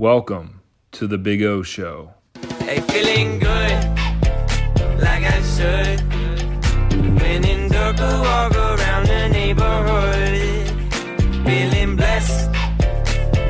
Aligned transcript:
Welcome 0.00 0.62
to 0.92 1.06
the 1.06 1.18
Big 1.18 1.42
O 1.42 1.62
Show. 1.62 2.14
Hey, 2.60 2.80
feeling 2.80 3.38
good, 3.38 3.84
like 4.98 5.24
I 5.24 5.42
should. 5.42 6.00
Walk 8.00 8.54
around 8.56 9.08
the 9.08 9.28
neighborhood. 9.28 10.70
Feeling 11.44 11.96
blessed, 11.96 12.50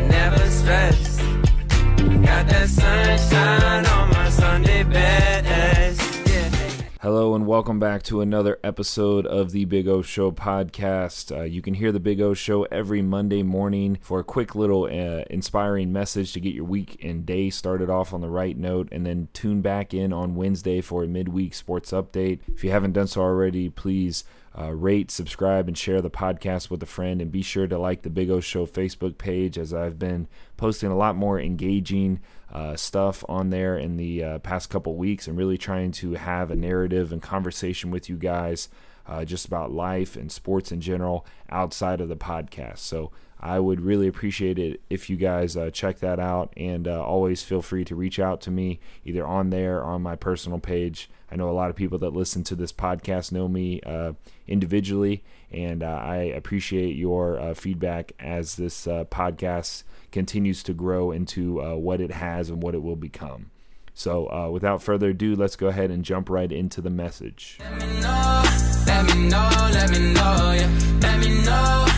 never 0.08 0.44
stressed. 0.50 1.20
Got 2.26 2.48
that 2.48 2.68
sunshine 2.68 3.86
on 3.86 4.10
my 4.10 4.28
Sunday 4.30 4.82
best. 4.82 5.39
Hello 7.02 7.34
and 7.34 7.46
welcome 7.46 7.78
back 7.78 8.02
to 8.02 8.20
another 8.20 8.58
episode 8.62 9.24
of 9.24 9.52
the 9.52 9.64
Big 9.64 9.88
O 9.88 10.02
Show 10.02 10.30
podcast. 10.32 11.34
Uh, 11.34 11.44
you 11.44 11.62
can 11.62 11.72
hear 11.72 11.92
the 11.92 11.98
Big 11.98 12.20
O 12.20 12.34
Show 12.34 12.64
every 12.64 13.00
Monday 13.00 13.42
morning 13.42 13.96
for 14.02 14.20
a 14.20 14.22
quick 14.22 14.54
little 14.54 14.84
uh, 14.84 15.24
inspiring 15.30 15.94
message 15.94 16.34
to 16.34 16.40
get 16.40 16.52
your 16.52 16.66
week 16.66 17.02
and 17.02 17.24
day 17.24 17.48
started 17.48 17.88
off 17.88 18.12
on 18.12 18.20
the 18.20 18.28
right 18.28 18.54
note, 18.54 18.90
and 18.92 19.06
then 19.06 19.28
tune 19.32 19.62
back 19.62 19.94
in 19.94 20.12
on 20.12 20.34
Wednesday 20.34 20.82
for 20.82 21.02
a 21.02 21.08
midweek 21.08 21.54
sports 21.54 21.90
update. 21.90 22.40
If 22.54 22.62
you 22.64 22.70
haven't 22.70 22.92
done 22.92 23.06
so 23.06 23.22
already, 23.22 23.70
please 23.70 24.22
uh, 24.58 24.72
rate, 24.72 25.10
subscribe, 25.10 25.68
and 25.68 25.78
share 25.78 26.00
the 26.00 26.10
podcast 26.10 26.70
with 26.70 26.82
a 26.82 26.86
friend. 26.86 27.20
And 27.20 27.30
be 27.30 27.42
sure 27.42 27.66
to 27.66 27.78
like 27.78 28.02
the 28.02 28.10
Big 28.10 28.30
O 28.30 28.40
Show 28.40 28.66
Facebook 28.66 29.18
page 29.18 29.58
as 29.58 29.72
I've 29.72 29.98
been 29.98 30.28
posting 30.56 30.90
a 30.90 30.96
lot 30.96 31.16
more 31.16 31.40
engaging 31.40 32.20
uh, 32.52 32.76
stuff 32.76 33.24
on 33.28 33.50
there 33.50 33.78
in 33.78 33.96
the 33.96 34.24
uh, 34.24 34.38
past 34.40 34.70
couple 34.70 34.96
weeks 34.96 35.28
and 35.28 35.38
really 35.38 35.58
trying 35.58 35.92
to 35.92 36.14
have 36.14 36.50
a 36.50 36.56
narrative 36.56 37.12
and 37.12 37.22
conversation 37.22 37.90
with 37.90 38.08
you 38.08 38.16
guys 38.16 38.68
uh, 39.06 39.24
just 39.24 39.46
about 39.46 39.72
life 39.72 40.16
and 40.16 40.30
sports 40.30 40.72
in 40.72 40.80
general 40.80 41.26
outside 41.48 42.00
of 42.00 42.08
the 42.08 42.16
podcast. 42.16 42.78
So 42.78 43.10
I 43.42 43.58
would 43.58 43.80
really 43.80 44.06
appreciate 44.06 44.58
it 44.58 44.82
if 44.90 45.08
you 45.08 45.16
guys 45.16 45.56
uh, 45.56 45.70
check 45.70 46.00
that 46.00 46.20
out 46.20 46.52
and 46.56 46.86
uh, 46.86 47.02
always 47.02 47.42
feel 47.42 47.62
free 47.62 47.84
to 47.86 47.96
reach 47.96 48.18
out 48.18 48.42
to 48.42 48.50
me 48.50 48.80
either 49.04 49.26
on 49.26 49.48
there 49.48 49.78
or 49.78 49.84
on 49.84 50.02
my 50.02 50.14
personal 50.14 50.58
page. 50.58 51.08
I 51.32 51.36
know 51.36 51.48
a 51.48 51.52
lot 51.52 51.70
of 51.70 51.76
people 51.76 51.98
that 51.98 52.10
listen 52.10 52.44
to 52.44 52.54
this 52.54 52.72
podcast 52.72 53.32
know 53.32 53.48
me 53.48 53.80
uh, 53.82 54.12
individually, 54.46 55.24
and 55.50 55.82
uh, 55.82 55.86
I 55.86 56.16
appreciate 56.16 56.96
your 56.96 57.38
uh, 57.38 57.54
feedback 57.54 58.12
as 58.18 58.56
this 58.56 58.86
uh, 58.86 59.04
podcast 59.04 59.84
continues 60.12 60.62
to 60.64 60.74
grow 60.74 61.10
into 61.10 61.60
what 61.78 62.00
it 62.00 62.10
has 62.10 62.50
and 62.50 62.62
what 62.62 62.74
it 62.74 62.82
will 62.82 62.96
become. 62.96 63.50
So, 63.94 64.50
without 64.50 64.82
further 64.82 65.10
ado, 65.10 65.36
let's 65.36 65.56
go 65.56 65.68
ahead 65.68 65.90
and 65.90 66.04
jump 66.04 66.28
right 66.28 66.50
into 66.50 66.80
the 66.80 66.90
message. 66.90 67.58
Let 67.60 67.86
me 67.86 68.00
know, 68.00 68.42
let 68.86 69.06
me 69.06 69.28
know, 69.28 69.70
let 69.72 69.90
me 69.90 70.12
know, 70.14 70.56
yeah. 70.58 71.89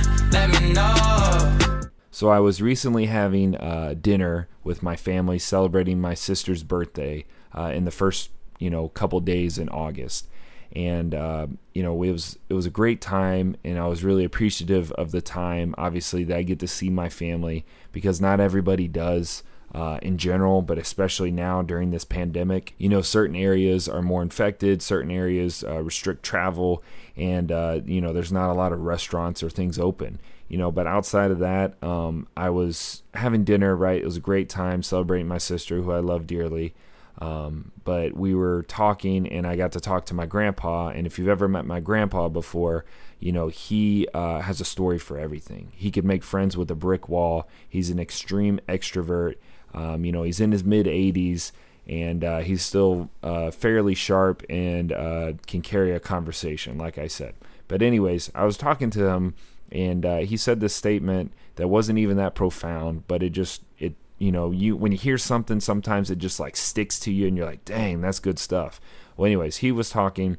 So 2.14 2.28
I 2.28 2.40
was 2.40 2.60
recently 2.60 3.06
having 3.06 3.56
uh, 3.56 3.94
dinner 3.98 4.46
with 4.62 4.82
my 4.82 4.96
family, 4.96 5.38
celebrating 5.38 5.98
my 5.98 6.12
sister's 6.12 6.62
birthday 6.62 7.24
uh, 7.56 7.72
in 7.74 7.86
the 7.86 7.90
first, 7.90 8.30
you 8.58 8.68
know, 8.68 8.88
couple 8.90 9.18
days 9.20 9.56
in 9.56 9.70
August, 9.70 10.28
and 10.76 11.14
uh, 11.14 11.46
you 11.72 11.82
know, 11.82 12.02
it 12.02 12.12
was 12.12 12.38
it 12.50 12.54
was 12.54 12.66
a 12.66 12.70
great 12.70 13.00
time, 13.00 13.56
and 13.64 13.78
I 13.78 13.86
was 13.86 14.04
really 14.04 14.24
appreciative 14.24 14.92
of 14.92 15.10
the 15.10 15.22
time. 15.22 15.74
Obviously, 15.78 16.22
that 16.24 16.36
I 16.36 16.42
get 16.42 16.58
to 16.60 16.68
see 16.68 16.90
my 16.90 17.08
family 17.08 17.64
because 17.92 18.20
not 18.20 18.40
everybody 18.40 18.88
does. 18.88 19.42
Uh, 19.74 19.98
in 20.02 20.18
general, 20.18 20.60
but 20.60 20.76
especially 20.76 21.30
now 21.30 21.62
during 21.62 21.92
this 21.92 22.04
pandemic. 22.04 22.74
You 22.76 22.90
know, 22.90 23.00
certain 23.00 23.34
areas 23.34 23.88
are 23.88 24.02
more 24.02 24.20
infected, 24.20 24.82
certain 24.82 25.10
areas 25.10 25.64
uh, 25.64 25.82
restrict 25.82 26.22
travel, 26.22 26.82
and, 27.16 27.50
uh, 27.50 27.80
you 27.86 28.02
know, 28.02 28.12
there's 28.12 28.32
not 28.32 28.50
a 28.50 28.52
lot 28.52 28.74
of 28.74 28.80
restaurants 28.80 29.42
or 29.42 29.48
things 29.48 29.78
open. 29.78 30.18
You 30.48 30.58
know, 30.58 30.70
but 30.70 30.86
outside 30.86 31.30
of 31.30 31.38
that, 31.38 31.82
um, 31.82 32.26
I 32.36 32.50
was 32.50 33.02
having 33.14 33.44
dinner, 33.44 33.74
right? 33.74 34.02
It 34.02 34.04
was 34.04 34.18
a 34.18 34.20
great 34.20 34.50
time 34.50 34.82
celebrating 34.82 35.26
my 35.26 35.38
sister, 35.38 35.76
who 35.80 35.90
I 35.90 36.00
love 36.00 36.26
dearly. 36.26 36.74
Um, 37.18 37.72
but 37.84 38.14
we 38.14 38.34
were 38.34 38.64
talking, 38.64 39.26
and 39.26 39.46
I 39.46 39.56
got 39.56 39.72
to 39.72 39.80
talk 39.80 40.04
to 40.06 40.14
my 40.14 40.26
grandpa. 40.26 40.88
And 40.88 41.06
if 41.06 41.18
you've 41.18 41.28
ever 41.28 41.48
met 41.48 41.64
my 41.64 41.80
grandpa 41.80 42.28
before, 42.28 42.84
you 43.20 43.32
know, 43.32 43.48
he 43.48 44.06
uh, 44.12 44.40
has 44.40 44.60
a 44.60 44.66
story 44.66 44.98
for 44.98 45.18
everything. 45.18 45.72
He 45.74 45.90
could 45.90 46.04
make 46.04 46.22
friends 46.24 46.58
with 46.58 46.70
a 46.70 46.74
brick 46.74 47.08
wall. 47.08 47.48
He's 47.66 47.88
an 47.88 47.98
extreme 47.98 48.60
extrovert. 48.68 49.36
Um, 49.74 50.04
you 50.04 50.12
know, 50.12 50.22
he's 50.22 50.40
in 50.40 50.52
his 50.52 50.64
mid 50.64 50.86
80s 50.86 51.52
and 51.86 52.24
uh, 52.24 52.38
he's 52.38 52.62
still 52.62 53.10
uh, 53.22 53.50
fairly 53.50 53.94
sharp 53.94 54.42
and 54.48 54.92
uh, 54.92 55.32
can 55.46 55.62
carry 55.62 55.92
a 55.92 56.00
conversation, 56.00 56.78
like 56.78 56.98
I 56.98 57.06
said. 57.06 57.34
But, 57.68 57.82
anyways, 57.82 58.30
I 58.34 58.44
was 58.44 58.56
talking 58.56 58.90
to 58.90 59.06
him 59.06 59.34
and 59.70 60.04
uh, 60.04 60.18
he 60.18 60.36
said 60.36 60.60
this 60.60 60.74
statement 60.74 61.32
that 61.56 61.68
wasn't 61.68 61.98
even 61.98 62.16
that 62.18 62.34
profound, 62.34 63.06
but 63.08 63.22
it 63.22 63.30
just, 63.30 63.62
it, 63.78 63.94
you 64.18 64.30
know, 64.30 64.50
you 64.50 64.76
when 64.76 64.92
you 64.92 64.98
hear 64.98 65.18
something, 65.18 65.58
sometimes 65.58 66.10
it 66.10 66.18
just 66.18 66.38
like 66.38 66.56
sticks 66.56 67.00
to 67.00 67.12
you 67.12 67.26
and 67.26 67.36
you're 67.36 67.46
like, 67.46 67.64
dang, 67.64 68.02
that's 68.02 68.20
good 68.20 68.38
stuff. 68.38 68.80
Well, 69.16 69.26
anyways, 69.26 69.58
he 69.58 69.72
was 69.72 69.90
talking 69.90 70.36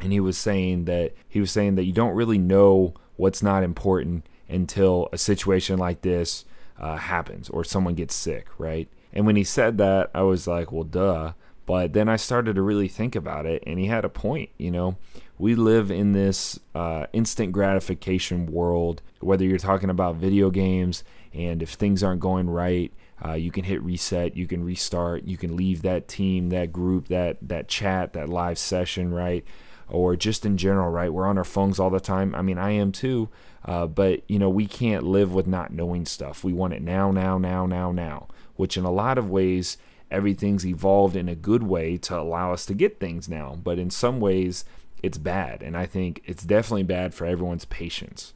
and 0.00 0.12
he 0.12 0.20
was 0.20 0.36
saying 0.36 0.84
that 0.84 1.14
he 1.28 1.40
was 1.40 1.50
saying 1.50 1.76
that 1.76 1.84
you 1.84 1.92
don't 1.92 2.14
really 2.14 2.38
know 2.38 2.94
what's 3.16 3.42
not 3.42 3.62
important 3.62 4.26
until 4.48 5.08
a 5.12 5.18
situation 5.18 5.78
like 5.78 6.02
this 6.02 6.44
uh, 6.82 6.96
happens 6.96 7.48
or 7.48 7.64
someone 7.64 7.94
gets 7.94 8.14
sick, 8.14 8.48
right? 8.58 8.88
And 9.12 9.24
when 9.24 9.36
he 9.36 9.44
said 9.44 9.78
that, 9.78 10.10
I 10.14 10.22
was 10.22 10.46
like, 10.46 10.72
well, 10.72 10.84
duh. 10.84 11.32
But 11.64 11.92
then 11.92 12.08
I 12.08 12.16
started 12.16 12.56
to 12.56 12.62
really 12.62 12.88
think 12.88 13.14
about 13.14 13.46
it, 13.46 13.62
and 13.66 13.78
he 13.78 13.86
had 13.86 14.04
a 14.04 14.08
point. 14.08 14.50
You 14.58 14.72
know, 14.72 14.96
we 15.38 15.54
live 15.54 15.92
in 15.92 16.12
this 16.12 16.58
uh, 16.74 17.06
instant 17.12 17.52
gratification 17.52 18.46
world, 18.46 19.00
whether 19.20 19.44
you're 19.44 19.58
talking 19.58 19.88
about 19.88 20.16
video 20.16 20.50
games, 20.50 21.04
and 21.32 21.62
if 21.62 21.70
things 21.70 22.02
aren't 22.02 22.20
going 22.20 22.50
right, 22.50 22.92
uh, 23.24 23.34
you 23.34 23.52
can 23.52 23.62
hit 23.62 23.80
reset, 23.82 24.36
you 24.36 24.48
can 24.48 24.64
restart, 24.64 25.22
you 25.22 25.36
can 25.36 25.56
leave 25.56 25.82
that 25.82 26.08
team, 26.08 26.48
that 26.48 26.72
group, 26.72 27.06
that 27.08 27.36
that 27.40 27.68
chat, 27.68 28.12
that 28.14 28.28
live 28.28 28.58
session, 28.58 29.14
right? 29.14 29.44
Or 29.92 30.16
just 30.16 30.44
in 30.44 30.56
general, 30.56 30.90
right? 30.90 31.12
We're 31.12 31.28
on 31.28 31.38
our 31.38 31.44
phones 31.44 31.78
all 31.78 31.90
the 31.90 32.00
time. 32.00 32.34
I 32.34 32.42
mean, 32.42 32.58
I 32.58 32.70
am 32.72 32.90
too. 32.90 33.28
Uh, 33.64 33.86
but 33.86 34.28
you 34.28 34.38
know, 34.38 34.50
we 34.50 34.66
can't 34.66 35.04
live 35.04 35.32
with 35.32 35.46
not 35.46 35.72
knowing 35.72 36.06
stuff. 36.06 36.42
We 36.42 36.52
want 36.52 36.72
it 36.72 36.82
now, 36.82 37.12
now, 37.12 37.38
now, 37.38 37.66
now, 37.66 37.92
now. 37.92 38.26
Which 38.56 38.76
in 38.76 38.84
a 38.84 38.90
lot 38.90 39.18
of 39.18 39.30
ways, 39.30 39.76
everything's 40.10 40.66
evolved 40.66 41.14
in 41.14 41.28
a 41.28 41.34
good 41.34 41.62
way 41.62 41.96
to 41.98 42.18
allow 42.18 42.52
us 42.52 42.66
to 42.66 42.74
get 42.74 42.98
things 42.98 43.28
now. 43.28 43.58
But 43.62 43.78
in 43.78 43.90
some 43.90 44.18
ways, 44.18 44.64
it's 45.02 45.18
bad, 45.18 45.62
and 45.62 45.76
I 45.76 45.86
think 45.86 46.22
it's 46.24 46.44
definitely 46.44 46.84
bad 46.84 47.12
for 47.12 47.26
everyone's 47.26 47.64
patience. 47.64 48.34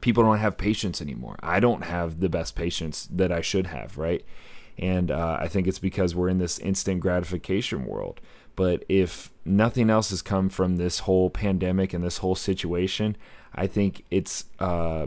People 0.00 0.22
don't 0.22 0.38
have 0.38 0.56
patience 0.56 1.02
anymore. 1.02 1.36
I 1.42 1.58
don't 1.60 1.84
have 1.84 2.20
the 2.20 2.28
best 2.28 2.54
patience 2.54 3.08
that 3.10 3.32
I 3.32 3.40
should 3.40 3.66
have, 3.66 3.98
right? 3.98 4.24
And 4.78 5.10
uh, 5.10 5.38
I 5.40 5.48
think 5.48 5.66
it's 5.66 5.80
because 5.80 6.14
we're 6.14 6.28
in 6.28 6.38
this 6.38 6.58
instant 6.58 7.00
gratification 7.00 7.84
world. 7.84 8.20
But 8.56 8.84
if 8.88 9.30
nothing 9.44 9.90
else 9.90 10.10
has 10.10 10.22
come 10.22 10.48
from 10.48 10.76
this 10.76 11.00
whole 11.00 11.30
pandemic 11.30 11.94
and 11.94 12.04
this 12.04 12.18
whole 12.18 12.34
situation, 12.34 13.16
I 13.54 13.66
think 13.66 14.04
it's 14.10 14.44
uh, 14.58 15.06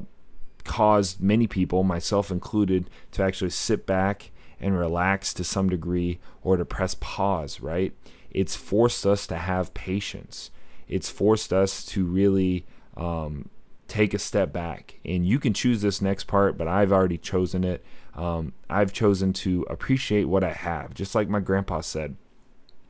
caused 0.64 1.22
many 1.22 1.48
people, 1.48 1.84
myself 1.84 2.32
included, 2.32 2.90
to 3.12 3.24
actually 3.24 3.52
sit 3.52 3.86
back 3.86 4.32
and 4.60 4.78
relax 4.78 5.34
to 5.36 5.44
some 5.44 5.70
degree 5.70 6.20
or 6.42 6.58
to 6.58 6.66
press 6.66 6.96
pause, 6.96 7.60
right? 7.60 7.94
It's 8.32 8.56
forced 8.56 9.06
us 9.06 9.28
to 9.28 9.36
have 9.36 9.74
patience. 9.74 10.50
It's 10.88 11.10
forced 11.10 11.54
us 11.54 11.86
to 11.88 12.06
really 12.06 12.66
um, 12.98 13.50
take 13.88 14.14
a 14.14 14.20
step 14.20 14.52
back. 14.52 15.00
And 15.06 15.26
you 15.28 15.40
can 15.40 15.54
choose 15.54 15.82
this 15.82 16.02
next 16.02 16.26
part, 16.26 16.58
but 16.58 16.68
I've 16.68 16.92
already 16.92 17.18
chosen 17.18 17.64
it. 17.64 17.84
Um, 18.16 18.54
I've 18.70 18.94
chosen 18.94 19.34
to 19.34 19.66
appreciate 19.70 20.26
what 20.26 20.44
I 20.44 20.52
have, 20.52 20.94
just 20.94 21.16
like 21.16 21.30
my 21.30 21.40
grandpa 21.40 21.82
said. 21.82 22.16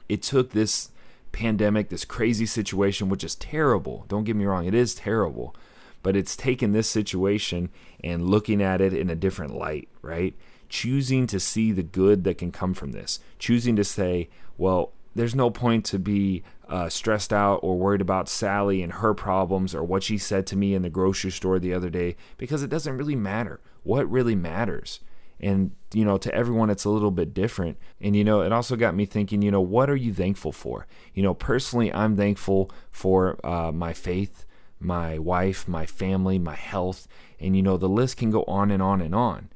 It 0.09 0.21
took 0.21 0.51
this 0.51 0.89
pandemic, 1.31 1.89
this 1.89 2.05
crazy 2.05 2.45
situation, 2.45 3.09
which 3.09 3.23
is 3.23 3.35
terrible. 3.35 4.05
Don't 4.07 4.23
get 4.23 4.35
me 4.35 4.45
wrong, 4.45 4.65
it 4.65 4.73
is 4.73 4.95
terrible. 4.95 5.55
But 6.01 6.15
it's 6.15 6.35
taken 6.35 6.71
this 6.71 6.89
situation 6.89 7.69
and 8.03 8.29
looking 8.29 8.61
at 8.61 8.81
it 8.81 8.93
in 8.93 9.09
a 9.09 9.15
different 9.15 9.55
light, 9.55 9.87
right? 10.01 10.35
Choosing 10.69 11.27
to 11.27 11.39
see 11.39 11.71
the 11.71 11.83
good 11.83 12.23
that 12.25 12.37
can 12.37 12.51
come 12.51 12.73
from 12.73 12.91
this. 12.91 13.19
Choosing 13.39 13.75
to 13.77 13.83
say, 13.83 14.29
well, 14.57 14.91
there's 15.15 15.35
no 15.35 15.49
point 15.49 15.85
to 15.85 15.99
be 15.99 16.43
uh, 16.67 16.89
stressed 16.89 17.31
out 17.31 17.59
or 17.61 17.77
worried 17.77 18.01
about 18.01 18.27
Sally 18.27 18.81
and 18.81 18.93
her 18.93 19.13
problems 19.13 19.75
or 19.75 19.83
what 19.83 20.03
she 20.03 20.17
said 20.17 20.47
to 20.47 20.55
me 20.55 20.73
in 20.73 20.81
the 20.81 20.89
grocery 20.89 21.31
store 21.31 21.59
the 21.59 21.73
other 21.73 21.89
day 21.89 22.15
because 22.37 22.63
it 22.63 22.69
doesn't 22.69 22.97
really 22.97 23.15
matter. 23.15 23.59
What 23.83 24.09
really 24.09 24.35
matters 24.35 24.99
and 25.39 25.71
you 25.93 26.05
know 26.05 26.17
to 26.17 26.33
everyone 26.33 26.69
it's 26.69 26.85
a 26.85 26.89
little 26.89 27.11
bit 27.11 27.33
different. 27.33 27.77
And 28.01 28.15
you 28.15 28.23
know 28.23 28.41
it 28.41 28.51
also 28.51 28.75
got 28.75 28.95
me 28.95 29.05
thinking 29.05 29.41
you 29.41 29.51
know 29.51 29.61
what 29.61 29.89
are 29.89 29.95
you 29.95 30.13
thankful 30.13 30.51
for? 30.51 30.87
You 31.13 31.23
know 31.23 31.33
personally 31.33 31.93
i'm 31.93 32.15
thankful 32.15 32.71
for 32.91 33.39
uh, 33.45 33.71
my 33.71 33.93
faith 33.93 34.45
my 34.79 35.17
wife 35.17 35.67
my 35.67 35.85
family 35.85 36.37
my 36.37 36.55
health 36.55 37.07
and 37.39 37.55
you 37.55 37.61
know 37.61 37.77
the 37.77 37.89
list 37.89 38.17
can 38.17 38.31
go 38.31 38.43
on 38.43 38.71
and 38.71 38.81
on 38.81 39.01
and 39.01 39.13
on. 39.15 39.49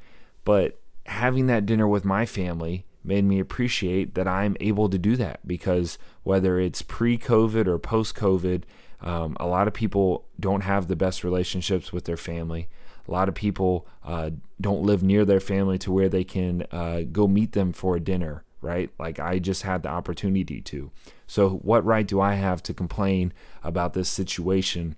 But 0.44 0.80
having 1.08 1.48
that 1.48 1.66
dinner 1.66 1.88
with 1.88 2.06
my 2.06 2.26
family 2.26 2.86
made 3.04 3.24
me 3.24 3.40
appreciate 3.40 4.14
that 4.16 4.28
i'm 4.28 4.56
able 4.60 4.90
to 4.90 4.98
do 4.98 5.16
that 5.16 5.40
because 5.48 5.98
whether 6.24 6.60
it's 6.60 6.82
pre-covid 6.82 7.66
or 7.66 7.80
post-covid 7.80 8.64
um, 9.00 9.38
a 9.40 9.48
lot 9.48 9.68
of 9.68 9.74
people 9.74 10.26
don't 10.40 10.62
have 10.62 10.88
the 10.88 10.96
best 10.96 11.24
relationships 11.24 11.94
with 11.94 12.06
their 12.06 12.18
family 12.18 12.68
A 13.08 13.12
lot 13.12 13.30
of 13.30 13.36
people 13.36 13.88
uh, 14.04 14.32
don't 14.60 14.84
live 14.84 15.04
near 15.04 15.26
their 15.26 15.40
family 15.40 15.78
to 15.80 15.92
where 15.92 16.10
they 16.10 16.24
can 16.24 16.66
uh, 16.72 17.02
go 17.12 17.28
meet 17.28 17.54
them 17.54 17.72
for 17.72 17.96
a 17.96 18.00
dinner, 18.00 18.44
right? 18.62 18.90
Like 19.00 19.20
I 19.20 19.40
just 19.40 19.64
had 19.64 19.84
the 19.84 19.90
opportunity 19.90 20.62
to. 20.62 20.92
So, 21.26 21.50
what 21.50 21.86
right 21.86 22.08
do 22.08 22.20
I 22.20 22.34
have 22.34 22.62
to 22.64 22.74
complain 22.74 23.34
about 23.64 23.94
this 23.94 24.10
situation 24.10 24.96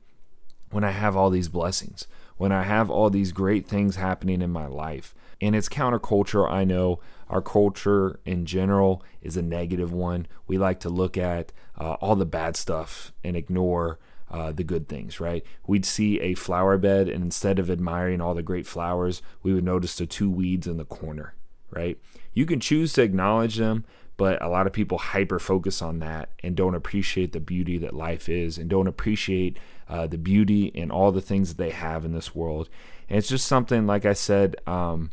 when 0.71 0.83
I 0.83 0.91
have 0.91 1.15
all 1.15 1.29
these 1.29 1.49
blessings? 1.49 2.07
When 2.37 2.51
I 2.51 2.63
have 2.63 2.89
all 2.89 3.09
these 3.09 3.33
great 3.33 3.67
things 3.67 3.97
happening 3.97 4.41
in 4.41 4.49
my 4.49 4.65
life? 4.65 5.13
And 5.41 5.55
it's 5.55 5.69
counterculture, 5.69 6.49
I 6.49 6.63
know. 6.63 6.99
Our 7.29 7.41
culture 7.41 8.19
in 8.25 8.45
general 8.45 9.03
is 9.21 9.37
a 9.37 9.41
negative 9.41 9.91
one. 9.91 10.25
We 10.47 10.57
like 10.57 10.79
to 10.81 10.89
look 10.89 11.17
at 11.17 11.51
uh, 11.77 11.93
all 11.93 12.15
the 12.15 12.25
bad 12.25 12.55
stuff 12.55 13.13
and 13.23 13.35
ignore 13.35 13.99
uh, 14.31 14.51
the 14.51 14.63
good 14.63 14.87
things, 14.87 15.19
right? 15.19 15.43
We'd 15.65 15.85
see 15.85 16.19
a 16.19 16.35
flower 16.35 16.77
bed, 16.77 17.09
and 17.09 17.23
instead 17.23 17.59
of 17.59 17.69
admiring 17.69 18.21
all 18.21 18.33
the 18.33 18.43
great 18.43 18.67
flowers, 18.67 19.21
we 19.43 19.53
would 19.53 19.63
notice 19.63 19.95
the 19.95 20.05
two 20.05 20.29
weeds 20.29 20.67
in 20.67 20.77
the 20.77 20.85
corner, 20.85 21.33
right? 21.71 21.97
You 22.33 22.45
can 22.45 22.59
choose 22.59 22.93
to 22.93 23.01
acknowledge 23.01 23.57
them, 23.57 23.85
but 24.17 24.41
a 24.41 24.49
lot 24.49 24.67
of 24.67 24.73
people 24.73 24.97
hyper 24.97 25.39
focus 25.39 25.81
on 25.81 25.99
that 25.99 26.29
and 26.43 26.55
don't 26.55 26.75
appreciate 26.75 27.31
the 27.31 27.39
beauty 27.39 27.77
that 27.77 27.95
life 27.95 28.27
is 28.27 28.57
and 28.57 28.69
don't 28.69 28.87
appreciate 28.87 29.57
uh, 29.87 30.07
the 30.07 30.17
beauty 30.17 30.71
and 30.75 30.91
all 30.91 31.11
the 31.11 31.21
things 31.21 31.49
that 31.49 31.57
they 31.57 31.71
have 31.71 32.05
in 32.05 32.13
this 32.13 32.35
world. 32.35 32.69
And 33.07 33.17
it's 33.17 33.29
just 33.29 33.47
something, 33.47 33.87
like 33.87 34.05
I 34.05 34.13
said, 34.13 34.57
um, 34.67 35.11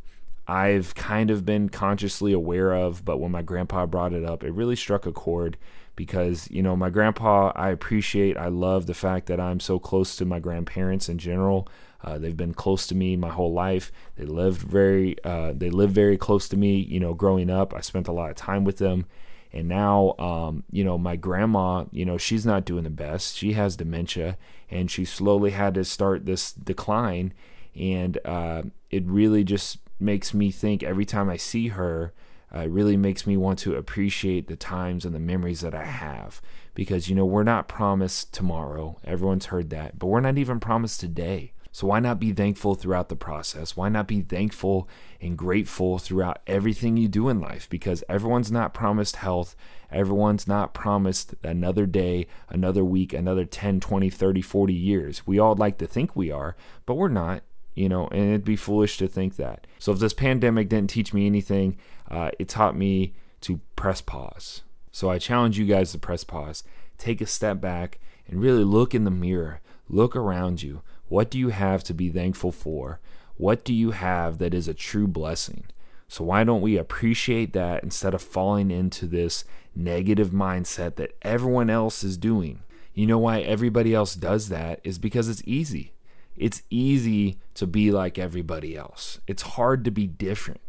I've 0.49 0.95
kind 0.95 1.31
of 1.31 1.45
been 1.45 1.69
consciously 1.69 2.33
aware 2.33 2.73
of, 2.73 3.05
but 3.05 3.19
when 3.19 3.33
my 3.33 3.43
grandpa 3.43 3.87
brought 3.87 4.13
it 4.13 4.25
up, 4.25 4.45
it 4.45 4.53
really 4.53 4.77
struck 4.77 5.07
a 5.07 5.13
chord 5.13 5.57
because, 5.97 6.49
you 6.51 6.63
know, 6.63 6.77
my 6.77 6.91
grandpa, 6.91 7.53
I 7.57 7.71
appreciate, 7.71 8.37
I 8.37 8.49
love 8.49 8.87
the 8.87 8.95
fact 8.95 9.27
that 9.27 9.41
I'm 9.41 9.61
so 9.61 9.79
close 9.79 10.15
to 10.17 10.25
my 10.25 10.39
grandparents 10.39 11.09
in 11.09 11.19
general. 11.19 11.69
Uh, 12.05 12.19
they've 12.19 12.37
been 12.37 12.55
close 12.55 12.87
to 12.89 12.95
me 12.95 13.17
my 13.17 13.31
whole 13.31 13.53
life. 13.53 13.91
They 14.17 14.27
lived 14.27 14.61
very, 14.61 15.17
uh, 15.25 15.55
they 15.57 15.71
lived 15.71 15.95
very 15.95 16.19
close 16.19 16.49
to 16.49 16.57
me. 16.57 16.77
You 16.77 17.01
know, 17.01 17.15
growing 17.15 17.51
up, 17.51 17.75
I 17.75 17.81
spent 17.81 18.07
a 18.07 18.13
lot 18.13 18.31
of 18.31 18.37
time 18.37 18.63
with 18.63 18.79
them, 18.79 19.07
and 19.53 19.69
now, 19.69 20.15
um, 20.19 20.65
you 20.71 20.85
know, 20.85 20.99
my 20.99 21.17
grandma, 21.17 21.87
you 21.91 22.05
know, 22.05 22.19
she's 22.19 22.45
not 22.45 22.67
doing 22.67 22.85
the 22.85 22.91
best. 22.91 23.37
She 23.37 23.55
has 23.55 23.77
dementia, 23.77 24.37
and 24.71 24.91
she 24.91 25.05
slowly 25.05 25.53
had 25.53 25.75
to 25.75 25.85
start 25.85 26.27
this 26.27 26.53
decline, 26.53 27.33
and 27.75 28.19
uh, 28.25 28.63
it 28.91 29.05
really 29.07 29.43
just 29.43 29.79
makes 29.99 30.35
me 30.35 30.51
think 30.51 30.83
every 30.83 31.07
time 31.07 31.31
I 31.31 31.39
see 31.39 31.69
her, 31.69 32.13
uh, 32.55 32.61
it 32.61 32.71
really 32.71 32.97
makes 32.97 33.27
me 33.27 33.37
want 33.37 33.59
to 33.61 33.75
appreciate 33.75 34.47
the 34.47 34.57
times 34.57 35.05
and 35.05 35.15
the 35.15 35.21
memories 35.21 35.61
that 35.61 35.75
I 35.75 35.85
have. 35.85 36.41
Because, 36.75 37.09
you 37.09 37.15
know, 37.15 37.25
we're 37.25 37.43
not 37.43 37.69
promised 37.69 38.33
tomorrow. 38.33 38.99
Everyone's 39.05 39.47
heard 39.47 39.71
that. 39.71 39.99
But 39.99 40.07
we're 40.07 40.21
not 40.21 40.39
even 40.39 40.61
promised 40.61 41.01
today. 41.01 41.53
So 41.73 41.89
why 41.89 42.01
not 42.01 42.19
be 42.19 42.33
thankful 42.33 42.75
throughout 42.75 43.11
the 43.11 43.17
process? 43.17 43.77
Why 43.77 43.91
not 43.91 44.07
be 44.07 44.23
thankful 44.23 44.89
and 45.21 45.37
grateful 45.37 45.99
throughout 45.99 46.39
everything 46.47 46.97
you 46.97 47.07
do 47.07 47.29
in 47.29 47.39
life? 47.39 47.69
Because 47.69 48.03
everyone's 48.09 48.51
not 48.51 48.73
promised 48.73 49.17
health. 49.17 49.55
Everyone's 49.91 50.49
not 50.49 50.73
promised 50.73 51.35
another 51.43 51.85
day, 51.85 52.29
another 52.49 52.83
week, 52.83 53.13
another 53.13 53.45
10, 53.45 53.81
20, 53.81 54.09
30, 54.09 54.41
40 54.41 54.73
years. 54.73 55.27
We 55.27 55.39
all 55.39 55.55
like 55.55 55.77
to 55.79 55.87
think 55.87 56.17
we 56.17 56.31
are, 56.31 56.57
but 56.87 56.95
we're 56.95 57.09
not 57.09 57.43
you 57.77 57.91
know, 57.91 58.09
and 58.09 58.31
it'd 58.31 58.45
be 58.45 58.57
foolish 58.57 58.97
to 58.99 59.07
think 59.07 59.37
that. 59.37 59.67
So 59.79 59.93
if 59.93 59.99
this 59.99 60.15
pandemic 60.15 60.69
didn't 60.69 60.91
teach 60.91 61.13
me 61.13 61.27
anything, 61.27 61.77
uh, 62.11 62.31
it 62.39 62.49
taught 62.49 62.75
me 62.75 63.15
to 63.43 63.61
press 63.77 64.01
pause. 64.01 64.63
So 64.91 65.11
I 65.11 65.19
challenge 65.19 65.59
you 65.59 65.67
guys 65.67 65.93
to 65.93 65.99
press 65.99 66.25
pause, 66.25 66.65
take 66.97 67.21
a 67.21 67.27
step 67.27 67.61
back, 67.61 68.01
and 68.27 68.41
really 68.41 68.65
look 68.65 68.95
in 68.95 69.05
the 69.05 69.11
mirror, 69.11 69.61
look 69.89 70.17
around 70.17 70.63
you. 70.63 70.83
What 71.09 71.31
do 71.31 71.39
you 71.39 71.51
have 71.51 71.85
to 71.85 71.95
be 71.95 72.09
thankful 72.09 72.51
for? 72.51 72.99
What 73.37 73.63
do 73.63 73.75
you 73.75 73.91
have 73.91 74.39
that 74.39 74.55
is 74.55 74.67
a 74.67 74.75
true 74.75 75.07
blessing? 75.07 75.65
So 76.09 76.25
why 76.25 76.45
don't 76.45 76.63
we 76.63 76.79
appreciate 76.79 77.53
that 77.53 77.83
instead 77.83 78.15
of 78.15 78.23
falling 78.23 78.71
into 78.71 79.07
this 79.07 79.45
negative 79.75 80.31
mindset 80.31 80.95
that 80.97 81.15
everyone 81.21 81.69
else 81.69 82.03
is 82.03 82.17
doing? 82.17 82.63
You 82.95 83.07
know 83.07 83.19
why 83.19 83.41
everybody 83.41 83.95
else 83.95 84.15
does 84.15 84.49
that 84.49 84.81
is 84.83 84.99
because 84.99 85.29
it's 85.29 85.43
easy 85.45 85.93
it's 86.37 86.63
easy 86.71 87.39
to 87.55 87.67
be 87.67 87.91
like 87.91 88.19
everybody 88.19 88.77
else. 88.77 89.21
It's 89.27 89.43
hard 89.43 89.85
to 89.85 89.91
be 89.91 90.07
different, 90.07 90.61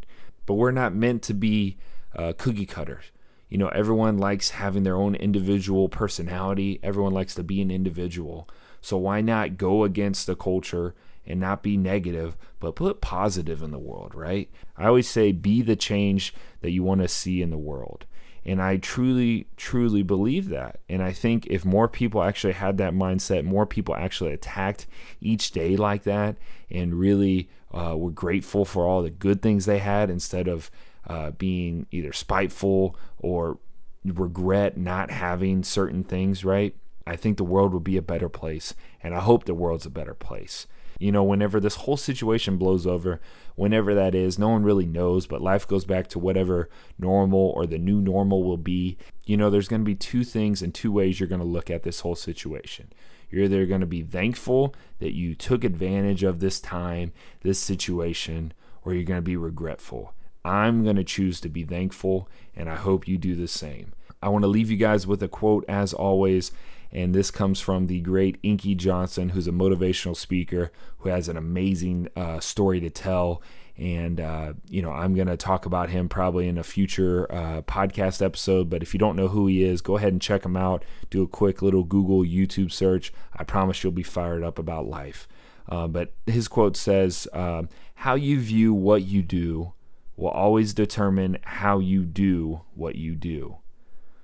but 0.45 0.55
we're 0.55 0.71
not 0.71 0.95
meant 0.95 1.21
to 1.23 1.33
be 1.33 1.77
uh, 2.15 2.33
cookie 2.37 2.65
cutters. 2.65 3.05
You 3.49 3.57
know, 3.57 3.69
everyone 3.69 4.17
likes 4.17 4.51
having 4.51 4.83
their 4.83 4.97
own 4.97 5.15
individual 5.15 5.87
personality. 5.87 6.79
Everyone 6.83 7.13
likes 7.13 7.35
to 7.35 7.43
be 7.43 7.61
an 7.61 7.71
individual. 7.71 8.49
So 8.81 8.97
why 8.97 9.21
not 9.21 9.57
go 9.57 9.83
against 9.83 10.27
the 10.27 10.35
culture 10.35 10.95
and 11.25 11.39
not 11.39 11.63
be 11.63 11.77
negative, 11.77 12.37
but 12.59 12.75
put 12.75 13.01
positive 13.01 13.61
in 13.61 13.71
the 13.71 13.79
world, 13.79 14.15
right? 14.15 14.49
I 14.77 14.87
always 14.87 15.09
say 15.09 15.31
be 15.31 15.61
the 15.61 15.75
change 15.75 16.33
that 16.61 16.71
you 16.71 16.83
want 16.83 17.01
to 17.01 17.07
see 17.07 17.41
in 17.41 17.49
the 17.49 17.57
world. 17.57 18.05
And 18.47 18.61
I 18.61 18.77
truly, 18.77 19.47
truly 19.57 20.03
believe 20.03 20.47
that. 20.49 20.79
And 20.88 21.03
I 21.03 21.11
think 21.11 21.45
if 21.47 21.65
more 21.65 21.89
people 21.89 22.23
actually 22.23 22.53
had 22.53 22.77
that 22.77 22.94
mindset, 22.94 23.44
more 23.44 23.65
people 23.65 23.94
actually 23.94 24.31
attacked 24.31 24.88
each 25.19 25.51
day 25.51 25.75
like 25.75 26.03
that 26.03 26.38
and 26.71 26.95
really 26.95 27.49
uh, 27.73 27.95
were 27.97 28.09
grateful 28.09 28.63
for 28.63 28.85
all 28.85 29.01
the 29.01 29.09
good 29.09 29.41
things 29.41 29.65
they 29.65 29.79
had 29.79 30.09
instead 30.09 30.47
of 30.47 30.71
uh, 31.07 31.31
being 31.31 31.88
either 31.91 32.13
spiteful 32.13 32.95
or 33.19 33.59
regret 34.05 34.77
not 34.77 35.11
having 35.11 35.61
certain 35.61 36.05
things, 36.05 36.45
right? 36.45 36.73
I 37.05 37.17
think 37.17 37.35
the 37.35 37.43
world 37.43 37.73
would 37.73 37.83
be 37.83 37.97
a 37.97 38.01
better 38.01 38.29
place. 38.29 38.73
And 39.03 39.13
I 39.13 39.19
hope 39.19 39.43
the 39.43 39.53
world's 39.53 39.85
a 39.85 39.89
better 39.89 40.13
place. 40.13 40.67
You 40.99 41.11
know, 41.11 41.23
whenever 41.23 41.59
this 41.59 41.75
whole 41.75 41.97
situation 41.97 42.57
blows 42.57 42.88
over, 42.88 43.19
whenever 43.55 43.94
that 43.94 44.15
is, 44.15 44.39
no 44.39 44.49
one 44.49 44.63
really 44.63 44.85
knows, 44.85 45.27
but 45.27 45.41
life 45.41 45.67
goes 45.67 45.85
back 45.85 46.07
to 46.09 46.19
whatever 46.19 46.69
normal 46.97 47.51
or 47.55 47.65
the 47.65 47.77
new 47.77 48.01
normal 48.01 48.44
will 48.44 48.57
be. 48.57 48.97
You 49.25 49.38
know, 49.38 49.49
there's 49.49 49.67
going 49.67 49.81
to 49.81 49.85
be 49.85 49.95
two 49.95 50.23
things 50.23 50.61
and 50.61 50.73
two 50.73 50.91
ways 50.91 51.19
you're 51.19 51.29
going 51.29 51.41
to 51.41 51.45
look 51.45 51.69
at 51.69 51.83
this 51.83 51.99
whole 51.99 52.15
situation. 52.15 52.91
You're 53.29 53.44
either 53.44 53.65
going 53.65 53.81
to 53.81 53.88
be 53.88 54.03
thankful 54.03 54.73
that 54.99 55.13
you 55.13 55.35
took 55.35 55.63
advantage 55.63 56.23
of 56.23 56.39
this 56.39 56.59
time, 56.59 57.11
this 57.41 57.59
situation, 57.59 58.53
or 58.83 58.93
you're 58.93 59.03
going 59.03 59.19
to 59.19 59.21
be 59.21 59.38
regretful. 59.38 60.13
I'm 60.45 60.83
going 60.83 60.95
to 60.95 61.03
choose 61.03 61.41
to 61.41 61.50
be 61.50 61.63
thankful, 61.63 62.29
and 62.55 62.69
I 62.69 62.75
hope 62.75 63.07
you 63.07 63.17
do 63.17 63.35
the 63.35 63.50
same. 63.50 63.91
I 64.21 64.29
want 64.29 64.43
to 64.43 64.47
leave 64.47 64.71
you 64.71 64.77
guys 64.77 65.05
with 65.05 65.21
a 65.21 65.27
quote 65.27 65.65
as 65.67 65.93
always. 65.93 66.51
And 66.92 67.13
this 67.13 67.31
comes 67.31 67.60
from 67.60 67.88
the 67.88 68.00
great 68.01 68.38
Inky 68.44 68.75
Johnson, 68.75 69.30
who's 69.30 69.48
a 69.48 69.51
motivational 69.51 70.16
speaker 70.16 70.72
who 71.00 71.10
has 71.10 71.28
an 71.28 71.38
amazing 71.38 72.07
uh, 72.16 72.39
story 72.39 72.80
to 72.80 72.89
tell. 72.89 73.42
And, 73.78 74.19
uh, 74.19 74.54
you 74.69 74.81
know, 74.81 74.92
I'm 74.92 75.13
going 75.13 75.28
to 75.28 75.38
talk 75.38 75.66
about 75.66 75.89
him 75.89 76.10
probably 76.10 76.48
in 76.48 76.57
a 76.57 76.63
future 76.63 77.31
uh, 77.31 77.62
podcast 77.62 78.25
episode. 78.25 78.70
But 78.70 78.82
if 78.82 78.94
you 78.94 79.00
don't 79.00 79.15
know 79.15 79.27
who 79.27 79.48
he 79.48 79.63
is, 79.63 79.82
go 79.82 79.98
ahead 79.98 80.13
and 80.13 80.22
check 80.22 80.46
him 80.46 80.58
out. 80.58 80.84
Do 81.10 81.22
a 81.22 81.27
quick 81.27 81.62
little 81.62 81.84
Google, 81.84 82.22
YouTube 82.22 82.72
search. 82.72 83.13
I 83.36 83.44
promise 83.44 83.84
you'll 83.84 83.91
be 83.91 84.03
fired 84.03 84.44
up 84.44 84.58
about 84.58 84.88
life. 84.88 85.27
Uh, 85.70 85.88
but 85.88 86.13
his 86.25 86.48
quote 86.48 86.77
says, 86.77 87.27
um, 87.34 87.70
How 87.96 88.15
you 88.15 88.39
view 88.39 88.74
what 88.74 89.03
you 89.03 89.22
do 89.22 89.74
will 90.15 90.29
always 90.29 90.74
determine 90.74 91.38
how 91.44 91.77
you 91.79 92.03
do 92.03 92.62
what 92.74 92.96
you 92.96 93.15
do. 93.15 93.58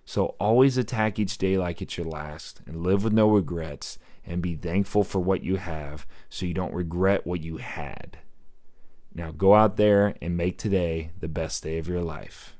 So 0.05 0.35
always 0.39 0.77
attack 0.77 1.17
each 1.17 1.37
day 1.37 1.57
like 1.57 1.81
it's 1.81 1.97
your 1.97 2.07
last 2.07 2.61
and 2.65 2.83
live 2.83 3.03
with 3.03 3.13
no 3.13 3.29
regrets 3.29 3.97
and 4.25 4.41
be 4.41 4.55
thankful 4.55 5.03
for 5.03 5.19
what 5.19 5.43
you 5.43 5.57
have 5.57 6.05
so 6.29 6.45
you 6.45 6.53
don't 6.53 6.73
regret 6.73 7.25
what 7.25 7.41
you 7.41 7.57
had. 7.57 8.17
Now 9.13 9.31
go 9.31 9.53
out 9.53 9.77
there 9.77 10.15
and 10.21 10.35
make 10.35 10.57
today 10.57 11.11
the 11.19 11.27
best 11.27 11.63
day 11.63 11.77
of 11.77 11.87
your 11.87 12.01
life. 12.01 12.55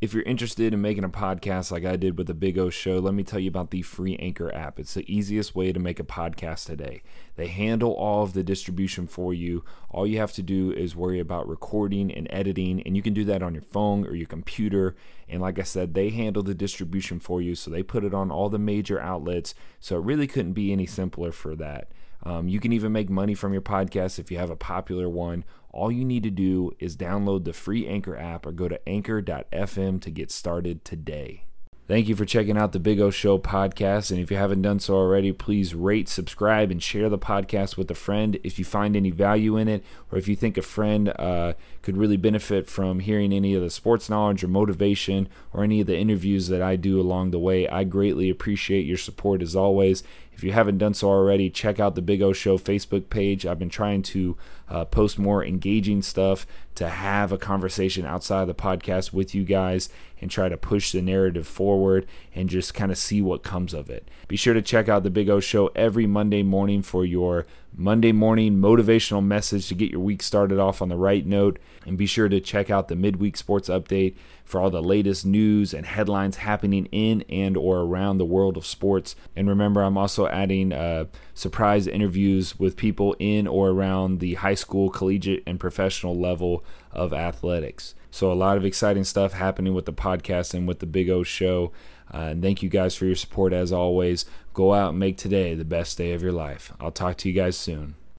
If 0.00 0.14
you're 0.14 0.22
interested 0.22 0.72
in 0.72 0.80
making 0.80 1.02
a 1.02 1.08
podcast 1.08 1.72
like 1.72 1.84
I 1.84 1.96
did 1.96 2.16
with 2.16 2.28
the 2.28 2.34
Big 2.34 2.56
O 2.56 2.70
Show, 2.70 3.00
let 3.00 3.14
me 3.14 3.24
tell 3.24 3.40
you 3.40 3.48
about 3.48 3.72
the 3.72 3.82
free 3.82 4.14
Anchor 4.18 4.54
app. 4.54 4.78
It's 4.78 4.94
the 4.94 5.12
easiest 5.12 5.56
way 5.56 5.72
to 5.72 5.80
make 5.80 5.98
a 5.98 6.04
podcast 6.04 6.66
today. 6.66 7.02
They 7.34 7.48
handle 7.48 7.94
all 7.94 8.22
of 8.22 8.32
the 8.32 8.44
distribution 8.44 9.08
for 9.08 9.34
you. 9.34 9.64
All 9.90 10.06
you 10.06 10.18
have 10.18 10.30
to 10.34 10.42
do 10.42 10.70
is 10.70 10.94
worry 10.94 11.18
about 11.18 11.48
recording 11.48 12.12
and 12.12 12.28
editing, 12.30 12.80
and 12.82 12.94
you 12.94 13.02
can 13.02 13.12
do 13.12 13.24
that 13.24 13.42
on 13.42 13.54
your 13.54 13.64
phone 13.64 14.06
or 14.06 14.14
your 14.14 14.28
computer. 14.28 14.94
And 15.28 15.42
like 15.42 15.58
I 15.58 15.64
said, 15.64 15.94
they 15.94 16.10
handle 16.10 16.44
the 16.44 16.54
distribution 16.54 17.18
for 17.18 17.42
you, 17.42 17.56
so 17.56 17.68
they 17.68 17.82
put 17.82 18.04
it 18.04 18.14
on 18.14 18.30
all 18.30 18.48
the 18.48 18.56
major 18.56 19.00
outlets. 19.00 19.52
So 19.80 19.96
it 19.96 20.04
really 20.04 20.28
couldn't 20.28 20.52
be 20.52 20.70
any 20.70 20.86
simpler 20.86 21.32
for 21.32 21.56
that. 21.56 21.90
Um, 22.22 22.46
you 22.46 22.60
can 22.60 22.72
even 22.72 22.92
make 22.92 23.10
money 23.10 23.34
from 23.34 23.52
your 23.52 23.62
podcast 23.62 24.20
if 24.20 24.30
you 24.30 24.38
have 24.38 24.50
a 24.50 24.56
popular 24.56 25.08
one. 25.08 25.44
All 25.78 25.92
you 25.92 26.04
need 26.04 26.24
to 26.24 26.30
do 26.30 26.72
is 26.80 26.96
download 26.96 27.44
the 27.44 27.52
free 27.52 27.86
Anchor 27.86 28.16
app 28.16 28.44
or 28.44 28.50
go 28.50 28.66
to 28.66 28.80
anchor.fm 28.88 30.00
to 30.00 30.10
get 30.10 30.32
started 30.32 30.84
today. 30.84 31.44
Thank 31.86 32.08
you 32.08 32.16
for 32.16 32.24
checking 32.24 32.58
out 32.58 32.72
the 32.72 32.80
Big 32.80 33.00
O 33.00 33.10
Show 33.10 33.38
podcast. 33.38 34.10
And 34.10 34.18
if 34.18 34.28
you 34.28 34.36
haven't 34.36 34.62
done 34.62 34.80
so 34.80 34.94
already, 34.94 35.32
please 35.32 35.76
rate, 35.76 36.08
subscribe, 36.08 36.72
and 36.72 36.82
share 36.82 37.08
the 37.08 37.16
podcast 37.16 37.76
with 37.76 37.90
a 37.92 37.94
friend 37.94 38.40
if 38.42 38.58
you 38.58 38.64
find 38.64 38.96
any 38.96 39.10
value 39.10 39.56
in 39.56 39.68
it, 39.68 39.84
or 40.10 40.18
if 40.18 40.26
you 40.26 40.34
think 40.34 40.58
a 40.58 40.62
friend 40.62 41.10
uh, 41.16 41.54
could 41.80 41.96
really 41.96 42.18
benefit 42.18 42.66
from 42.66 42.98
hearing 42.98 43.32
any 43.32 43.54
of 43.54 43.62
the 43.62 43.70
sports 43.70 44.10
knowledge 44.10 44.42
or 44.42 44.48
motivation 44.48 45.28
or 45.52 45.62
any 45.62 45.80
of 45.80 45.86
the 45.86 45.96
interviews 45.96 46.48
that 46.48 46.60
I 46.60 46.74
do 46.74 47.00
along 47.00 47.30
the 47.30 47.38
way. 47.38 47.68
I 47.68 47.84
greatly 47.84 48.28
appreciate 48.28 48.84
your 48.84 48.98
support 48.98 49.42
as 49.42 49.54
always. 49.54 50.02
If 50.38 50.44
you 50.44 50.52
haven't 50.52 50.78
done 50.78 50.94
so 50.94 51.08
already, 51.08 51.50
check 51.50 51.80
out 51.80 51.96
the 51.96 52.00
Big 52.00 52.22
O 52.22 52.32
Show 52.32 52.58
Facebook 52.58 53.10
page. 53.10 53.44
I've 53.44 53.58
been 53.58 53.68
trying 53.68 54.02
to 54.02 54.36
uh, 54.68 54.84
post 54.84 55.18
more 55.18 55.44
engaging 55.44 56.00
stuff 56.00 56.46
to 56.76 56.88
have 56.88 57.32
a 57.32 57.38
conversation 57.38 58.06
outside 58.06 58.42
of 58.42 58.46
the 58.46 58.54
podcast 58.54 59.12
with 59.12 59.34
you 59.34 59.42
guys 59.42 59.88
and 60.20 60.30
try 60.30 60.48
to 60.48 60.56
push 60.56 60.92
the 60.92 61.02
narrative 61.02 61.48
forward 61.48 62.06
and 62.36 62.48
just 62.48 62.72
kind 62.72 62.92
of 62.92 62.98
see 62.98 63.20
what 63.20 63.42
comes 63.42 63.74
of 63.74 63.90
it. 63.90 64.08
Be 64.28 64.36
sure 64.36 64.54
to 64.54 64.62
check 64.62 64.88
out 64.88 65.02
the 65.02 65.10
Big 65.10 65.28
O 65.28 65.40
Show 65.40 65.72
every 65.74 66.06
Monday 66.06 66.44
morning 66.44 66.82
for 66.82 67.04
your 67.04 67.44
Monday 67.76 68.12
morning 68.12 68.56
motivational 68.56 69.24
message 69.24 69.68
to 69.68 69.74
get 69.74 69.90
your 69.90 70.00
week 70.00 70.22
started 70.22 70.58
off 70.58 70.82
on 70.82 70.88
the 70.88 70.96
right 70.96 71.24
note. 71.24 71.58
And 71.86 71.96
be 71.96 72.06
sure 72.06 72.28
to 72.28 72.40
check 72.40 72.70
out 72.70 72.88
the 72.88 72.96
midweek 72.96 73.36
sports 73.36 73.68
update 73.68 74.16
for 74.44 74.60
all 74.60 74.70
the 74.70 74.82
latest 74.82 75.24
news 75.24 75.72
and 75.72 75.86
headlines 75.86 76.38
happening 76.38 76.86
in 76.86 77.22
and 77.28 77.56
or 77.56 77.80
around 77.80 78.18
the 78.18 78.24
world 78.24 78.56
of 78.56 78.66
sports. 78.66 79.16
And 79.34 79.48
remember, 79.48 79.82
I'm 79.82 79.96
also 79.96 80.26
adding 80.26 80.72
uh, 80.72 81.06
surprise 81.34 81.86
interviews 81.86 82.58
with 82.58 82.76
people 82.76 83.16
in 83.18 83.46
or 83.46 83.70
around 83.70 84.20
the 84.20 84.34
high 84.34 84.54
school, 84.54 84.90
collegiate, 84.90 85.42
and 85.46 85.58
professional 85.58 86.18
level 86.18 86.64
of 86.92 87.12
athletics. 87.12 87.94
So, 88.10 88.32
a 88.32 88.34
lot 88.34 88.56
of 88.56 88.64
exciting 88.64 89.04
stuff 89.04 89.34
happening 89.34 89.74
with 89.74 89.84
the 89.84 89.92
podcast 89.92 90.54
and 90.54 90.66
with 90.66 90.78
the 90.80 90.86
Big 90.86 91.10
O 91.10 91.22
show. 91.22 91.72
Uh, 92.12 92.28
and 92.30 92.42
thank 92.42 92.62
you 92.62 92.68
guys 92.68 92.94
for 92.94 93.04
your 93.04 93.14
support 93.14 93.52
as 93.52 93.72
always. 93.72 94.24
Go 94.54 94.72
out 94.74 94.90
and 94.90 94.98
make 94.98 95.16
today 95.16 95.54
the 95.54 95.64
best 95.64 95.98
day 95.98 96.12
of 96.12 96.22
your 96.22 96.32
life. 96.32 96.72
I'll 96.80 96.90
talk 96.90 97.16
to 97.18 97.28
you 97.28 97.34
guys 97.34 97.56
soon. 97.56 97.94